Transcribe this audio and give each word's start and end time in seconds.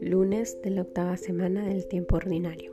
Lunes 0.00 0.62
de 0.62 0.70
la 0.70 0.82
octava 0.82 1.16
semana 1.18 1.68
del 1.68 1.86
tiempo 1.86 2.16
ordinario. 2.16 2.72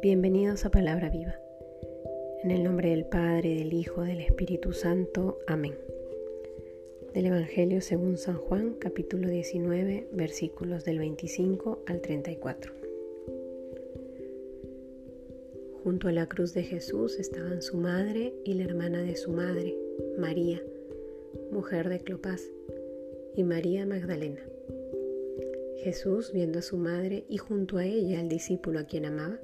Bienvenidos 0.00 0.64
a 0.64 0.70
Palabra 0.70 1.10
Viva. 1.10 1.40
En 2.44 2.52
el 2.52 2.62
nombre 2.62 2.90
del 2.90 3.06
Padre, 3.06 3.56
del 3.56 3.72
Hijo, 3.72 4.02
del 4.02 4.20
Espíritu 4.20 4.72
Santo. 4.72 5.38
Amén. 5.48 5.74
Del 7.14 7.26
Evangelio 7.26 7.80
según 7.80 8.16
San 8.16 8.36
Juan, 8.36 8.74
capítulo 8.74 9.28
19, 9.28 10.06
versículos 10.12 10.84
del 10.84 10.98
25 10.98 11.82
al 11.86 12.00
34. 12.00 12.81
Junto 15.82 16.06
a 16.06 16.12
la 16.12 16.28
cruz 16.28 16.54
de 16.54 16.62
Jesús 16.62 17.18
estaban 17.18 17.60
su 17.60 17.76
madre 17.76 18.32
y 18.44 18.54
la 18.54 18.64
hermana 18.64 19.02
de 19.02 19.16
su 19.16 19.32
madre, 19.32 19.76
María, 20.16 20.62
mujer 21.50 21.88
de 21.88 21.98
Clopas, 21.98 22.50
y 23.34 23.42
María 23.42 23.84
Magdalena. 23.84 24.40
Jesús, 25.78 26.32
viendo 26.32 26.60
a 26.60 26.62
su 26.62 26.76
madre 26.76 27.24
y 27.28 27.38
junto 27.38 27.78
a 27.78 27.84
ella 27.84 28.20
al 28.20 28.28
discípulo 28.28 28.78
a 28.78 28.84
quien 28.84 29.06
amaba, 29.06 29.40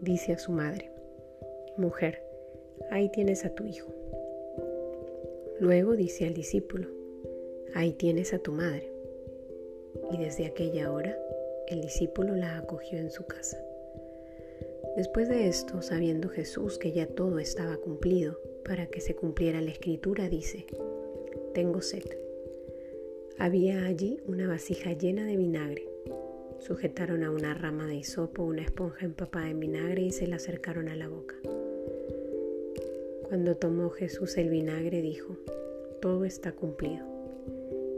dice 0.00 0.32
a 0.32 0.38
su 0.38 0.50
madre, 0.50 0.90
Mujer, 1.76 2.22
ahí 2.90 3.08
tienes 3.12 3.44
a 3.44 3.54
tu 3.54 3.64
hijo. 3.64 3.94
Luego 5.60 5.94
dice 5.94 6.26
al 6.26 6.34
discípulo, 6.34 6.88
ahí 7.74 7.92
tienes 7.92 8.34
a 8.34 8.40
tu 8.40 8.50
madre. 8.50 8.90
Y 10.10 10.16
desde 10.16 10.46
aquella 10.46 10.90
hora 10.90 11.16
el 11.68 11.80
discípulo 11.80 12.34
la 12.34 12.58
acogió 12.58 12.98
en 12.98 13.10
su 13.10 13.24
casa. 13.26 13.64
Después 14.96 15.28
de 15.28 15.48
esto, 15.48 15.80
sabiendo 15.80 16.28
Jesús 16.28 16.78
que 16.78 16.92
ya 16.92 17.06
todo 17.06 17.38
estaba 17.38 17.78
cumplido, 17.78 18.38
para 18.64 18.86
que 18.86 19.00
se 19.00 19.14
cumpliera 19.14 19.60
la 19.60 19.70
escritura, 19.70 20.28
dice, 20.28 20.66
Tengo 21.54 21.80
sed. 21.80 22.04
Había 23.38 23.86
allí 23.86 24.20
una 24.26 24.46
vasija 24.46 24.92
llena 24.92 25.24
de 25.24 25.36
vinagre. 25.36 25.88
Sujetaron 26.58 27.24
a 27.24 27.30
una 27.30 27.54
rama 27.54 27.86
de 27.86 27.96
hisopo 27.96 28.44
una 28.44 28.62
esponja 28.62 29.06
empapada 29.06 29.48
en 29.48 29.60
vinagre 29.60 30.02
y 30.02 30.12
se 30.12 30.26
la 30.26 30.36
acercaron 30.36 30.88
a 30.88 30.94
la 30.94 31.08
boca. 31.08 31.36
Cuando 33.24 33.56
tomó 33.56 33.88
Jesús 33.90 34.36
el 34.36 34.50
vinagre 34.50 35.00
dijo, 35.00 35.38
todo 36.02 36.26
está 36.26 36.52
cumplido, 36.52 37.06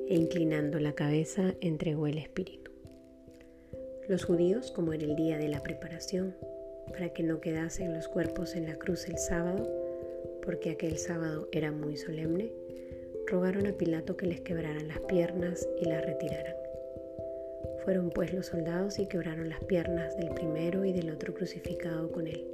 e 0.09 0.15
inclinando 0.15 0.79
la 0.79 0.95
cabeza 0.95 1.55
entregó 1.61 2.07
el 2.07 2.19
espíritu. 2.19 2.71
Los 4.09 4.25
judíos, 4.25 4.71
como 4.71 4.93
era 4.93 5.05
el 5.05 5.17
día 5.17 5.39
de 5.39 5.49
la 5.49 5.63
preparación, 5.63 6.37
para 6.93 7.11
que 7.11 7.23
no 7.23 7.41
quedasen 7.41 7.93
los 7.93 8.09
cuerpos 8.09 8.55
en 8.55 8.67
la 8.67 8.77
cruz 8.77 9.09
el 9.09 9.19
sábado, 9.19 9.69
porque 10.43 10.71
aquel 10.71 10.99
sábado 10.99 11.49
era 11.53 11.73
muy 11.73 11.97
solemne, 11.97 12.53
rogaron 13.27 13.67
a 13.67 13.73
Pilato 13.73 14.17
que 14.17 14.27
les 14.27 14.41
quebraran 14.41 14.89
las 14.89 15.01
piernas 15.01 15.67
y 15.81 15.87
las 15.87 16.05
retiraran. 16.05 16.55
Fueron 17.85 18.11
pues 18.11 18.33
los 18.33 18.47
soldados 18.47 18.99
y 18.99 19.07
quebraron 19.07 19.49
las 19.49 19.63
piernas 19.65 20.17
del 20.17 20.31
primero 20.31 20.85
y 20.85 20.93
del 20.93 21.11
otro 21.11 21.35
crucificado 21.35 22.11
con 22.11 22.27
él. 22.27 22.47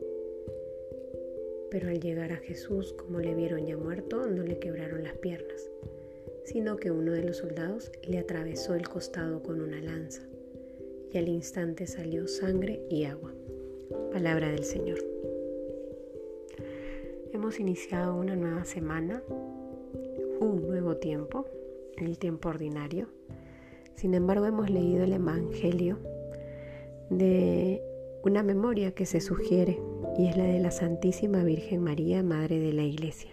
Pero 1.71 1.89
al 1.89 2.01
llegar 2.01 2.33
a 2.33 2.37
Jesús, 2.37 2.93
como 2.95 3.21
le 3.21 3.35
vieron 3.35 3.65
ya 3.65 3.77
muerto, 3.77 4.27
no 4.27 4.43
le 4.43 4.59
quebraron 4.59 5.05
las 5.05 5.17
piernas, 5.19 5.71
sino 6.45 6.77
que 6.77 6.91
uno 6.91 7.13
de 7.13 7.23
los 7.23 7.37
soldados 7.39 7.93
le 8.09 8.19
atravesó 8.19 8.75
el 8.75 8.89
costado 8.89 9.43
con 9.43 9.61
una 9.61 9.81
lanza, 9.81 10.23
y 11.13 11.19
al 11.19 11.29
instante 11.29 11.87
salió 11.87 12.27
sangre 12.27 12.83
y 12.91 13.05
agua. 13.05 13.33
Palabra 13.91 14.49
del 14.51 14.65
Señor. 14.65 14.99
Hemos 17.33 17.59
iniciado 17.59 18.15
una 18.15 18.37
nueva 18.37 18.65
semana, 18.65 19.23
un 20.41 20.67
nuevo 20.67 20.97
tiempo, 20.97 21.47
el 21.97 22.19
tiempo 22.19 22.51
ordinario. 22.51 23.09
Sin 23.97 24.15
embargo, 24.15 24.47
hemos 24.47 24.71
leído 24.71 25.05
el 25.05 25.13
Evangelio 25.13 25.99
de 27.11 27.83
una 28.23 28.43
memoria 28.43 28.93
que 28.93 29.07
se 29.07 29.21
sugiere 29.21 29.81
y 30.17 30.29
es 30.29 30.37
la 30.37 30.45
de 30.45 30.61
la 30.61 30.71
Santísima 30.71 31.43
Virgen 31.43 31.83
María, 31.83 32.23
Madre 32.23 32.61
de 32.61 32.73
la 32.73 32.85
Iglesia, 32.85 33.31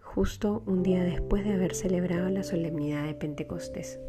justo 0.00 0.62
un 0.66 0.82
día 0.82 1.04
después 1.04 1.44
de 1.44 1.52
haber 1.52 1.74
celebrado 1.74 2.30
la 2.30 2.42
solemnidad 2.42 3.06
de 3.06 3.14
Pentecostés. 3.14 4.00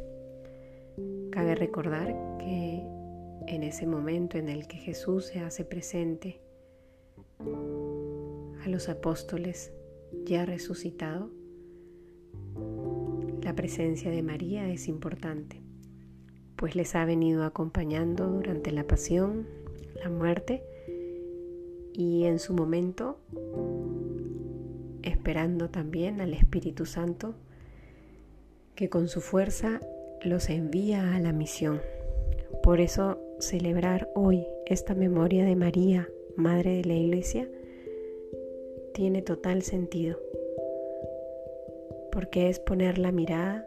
Cabe 1.32 1.56
recordar 1.56 2.38
que 2.40 2.99
en 3.48 3.64
ese 3.64 3.86
momento 3.88 4.38
en 4.38 4.50
el 4.50 4.68
que 4.68 4.78
Jesús 4.78 5.26
se 5.26 5.40
hace 5.40 5.66
presente 5.66 6.42
a 8.64 8.70
los 8.70 8.90
apóstoles 8.90 9.72
ya 10.26 10.46
resucitado, 10.46 11.30
la 13.42 13.56
presencia 13.56 14.12
de 14.12 14.22
María 14.22 14.70
es 14.70 14.88
importante, 14.88 15.62
pues 16.56 16.76
les 16.76 16.96
ha 16.96 17.06
venido 17.06 17.44
acompañando 17.44 18.28
durante 18.28 18.72
la 18.72 18.86
pasión, 18.86 19.48
la 19.96 20.10
muerte 20.10 20.64
y 21.94 22.26
en 22.26 22.40
su 22.40 22.54
momento 22.54 23.20
esperando 25.04 25.70
también 25.70 26.22
al 26.22 26.34
Espíritu 26.34 26.86
Santo 26.86 27.36
que 28.76 28.90
con 28.90 29.08
su 29.08 29.22
fuerza 29.22 29.80
los 30.22 30.50
envía 30.50 31.16
a 31.16 31.20
la 31.20 31.34
misión. 31.34 31.82
Por 32.64 32.80
eso 32.80 33.20
celebrar 33.40 34.10
hoy 34.16 34.46
esta 34.66 34.94
memoria 34.94 35.46
de 35.46 35.56
María, 35.56 36.10
Madre 36.36 36.78
de 36.78 36.86
la 36.86 36.94
Iglesia, 36.94 37.50
tiene 38.94 39.22
total 39.22 39.62
sentido, 39.64 40.20
porque 42.12 42.50
es 42.50 42.60
poner 42.60 42.98
la 42.98 43.12
mirada 43.12 43.66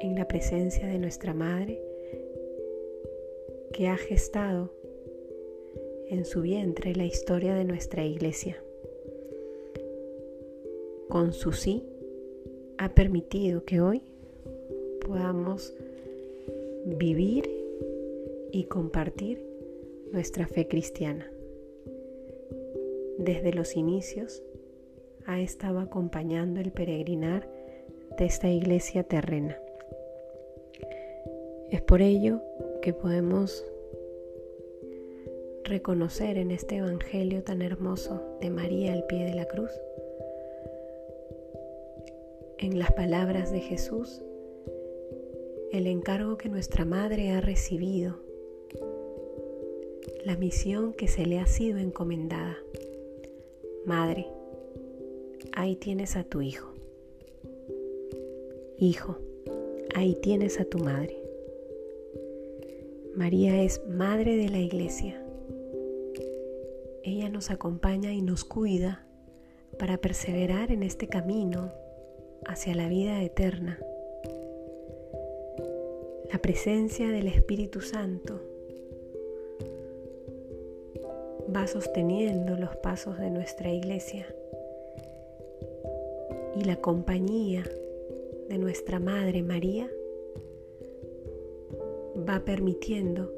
en 0.00 0.14
la 0.14 0.26
presencia 0.26 0.86
de 0.86 0.98
nuestra 0.98 1.34
Madre 1.34 1.80
que 3.72 3.88
ha 3.88 3.96
gestado 3.96 4.70
en 6.08 6.24
su 6.24 6.42
vientre 6.42 6.94
la 6.94 7.04
historia 7.04 7.54
de 7.54 7.64
nuestra 7.64 8.04
Iglesia. 8.04 8.56
Con 11.08 11.32
su 11.32 11.52
sí 11.52 11.84
ha 12.78 12.88
permitido 12.94 13.64
que 13.64 13.80
hoy 13.80 14.02
podamos 15.06 15.74
vivir 16.86 17.59
y 18.52 18.64
compartir 18.64 19.44
nuestra 20.12 20.46
fe 20.46 20.66
cristiana. 20.66 21.30
Desde 23.18 23.52
los 23.52 23.76
inicios 23.76 24.42
ha 25.26 25.40
estado 25.40 25.80
acompañando 25.80 26.60
el 26.60 26.72
peregrinar 26.72 27.48
de 28.18 28.24
esta 28.24 28.48
iglesia 28.48 29.04
terrena. 29.04 29.58
Es 31.70 31.82
por 31.82 32.02
ello 32.02 32.40
que 32.82 32.92
podemos 32.92 33.64
reconocer 35.64 36.36
en 36.38 36.50
este 36.50 36.76
Evangelio 36.78 37.44
tan 37.44 37.62
hermoso 37.62 38.38
de 38.40 38.50
María 38.50 38.92
al 38.92 39.04
pie 39.04 39.24
de 39.24 39.34
la 39.34 39.44
cruz, 39.46 39.70
en 42.58 42.78
las 42.78 42.92
palabras 42.92 43.52
de 43.52 43.60
Jesús, 43.60 44.22
el 45.72 45.86
encargo 45.86 46.36
que 46.36 46.48
nuestra 46.48 46.84
Madre 46.84 47.30
ha 47.30 47.40
recibido 47.40 48.29
la 50.24 50.36
misión 50.36 50.92
que 50.92 51.08
se 51.08 51.26
le 51.26 51.38
ha 51.38 51.46
sido 51.46 51.78
encomendada. 51.78 52.56
Madre, 53.84 54.26
ahí 55.52 55.76
tienes 55.76 56.16
a 56.16 56.24
tu 56.24 56.42
hijo. 56.42 56.72
Hijo, 58.78 59.18
ahí 59.94 60.16
tienes 60.22 60.60
a 60.60 60.64
tu 60.64 60.78
madre. 60.78 61.16
María 63.14 63.62
es 63.62 63.82
madre 63.88 64.36
de 64.36 64.48
la 64.48 64.58
iglesia. 64.58 65.22
Ella 67.02 67.28
nos 67.28 67.50
acompaña 67.50 68.12
y 68.12 68.22
nos 68.22 68.44
cuida 68.44 69.06
para 69.78 69.98
perseverar 69.98 70.70
en 70.70 70.82
este 70.82 71.08
camino 71.08 71.72
hacia 72.46 72.74
la 72.74 72.88
vida 72.88 73.22
eterna. 73.22 73.78
La 76.30 76.38
presencia 76.38 77.08
del 77.08 77.26
Espíritu 77.26 77.80
Santo 77.80 78.49
va 81.54 81.66
sosteniendo 81.66 82.56
los 82.56 82.76
pasos 82.76 83.18
de 83.18 83.30
nuestra 83.30 83.72
iglesia 83.72 84.26
y 86.56 86.64
la 86.64 86.76
compañía 86.76 87.64
de 88.48 88.58
nuestra 88.58 89.00
Madre 89.00 89.42
María 89.42 89.90
va 92.28 92.40
permitiendo 92.40 93.32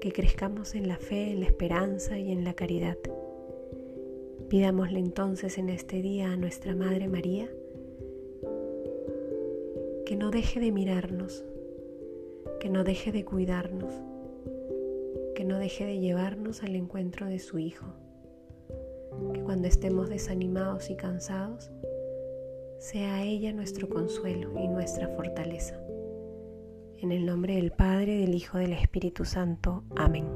que 0.00 0.12
crezcamos 0.12 0.74
en 0.74 0.88
la 0.88 0.96
fe, 0.98 1.32
en 1.32 1.40
la 1.40 1.46
esperanza 1.46 2.18
y 2.18 2.32
en 2.32 2.44
la 2.44 2.54
caridad. 2.54 2.98
Pidámosle 4.48 4.98
entonces 4.98 5.58
en 5.58 5.68
este 5.68 6.00
día 6.02 6.32
a 6.32 6.36
nuestra 6.36 6.74
Madre 6.74 7.08
María 7.08 7.48
que 10.06 10.16
no 10.16 10.30
deje 10.30 10.60
de 10.60 10.72
mirarnos, 10.72 11.44
que 12.60 12.70
no 12.70 12.82
deje 12.84 13.12
de 13.12 13.24
cuidarnos, 13.24 13.92
que 15.38 15.44
no 15.44 15.60
deje 15.60 15.86
de 15.86 16.00
llevarnos 16.00 16.64
al 16.64 16.74
encuentro 16.74 17.26
de 17.26 17.38
su 17.38 17.60
Hijo, 17.60 17.86
que 19.32 19.40
cuando 19.40 19.68
estemos 19.68 20.10
desanimados 20.10 20.90
y 20.90 20.96
cansados, 20.96 21.70
sea 22.80 23.22
ella 23.22 23.52
nuestro 23.52 23.88
consuelo 23.88 24.50
y 24.58 24.66
nuestra 24.66 25.06
fortaleza. 25.10 25.80
En 26.96 27.12
el 27.12 27.24
nombre 27.24 27.54
del 27.54 27.70
Padre, 27.70 28.16
del 28.16 28.34
Hijo, 28.34 28.58
del 28.58 28.72
Espíritu 28.72 29.24
Santo. 29.24 29.84
Amén. 29.94 30.26